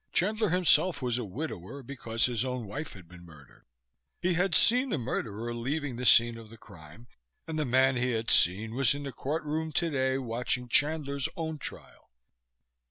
[0.11, 3.67] Chandler himself was a widower because his own wife had been murdered.
[4.19, 7.05] He had seen the murderer leaving the scene of the crime,
[7.47, 12.09] and the man he had seen was in the courtroom today, watching Chandler's own trial.